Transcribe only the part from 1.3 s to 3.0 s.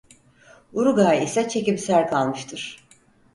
çekimser kalmıştır.